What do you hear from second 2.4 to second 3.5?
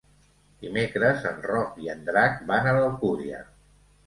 van a l'Alcúdia.